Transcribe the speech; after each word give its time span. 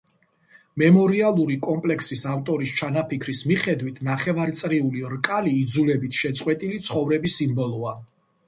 მემორიალური 0.81 1.57
კომპლექსის 1.65 2.23
ავტორის 2.31 2.73
ჩანაფიქრის 2.79 3.41
მიხედვით 3.51 4.01
ნახევრწრიული 4.09 5.05
რკალი 5.13 5.55
იძულებით 5.61 6.23
შეწყვეტილი 6.23 6.83
ცხოვრების 6.89 7.39
სიმბოლოა. 7.43 7.97